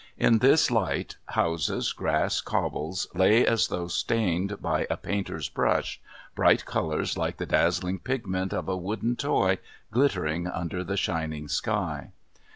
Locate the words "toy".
9.15-9.59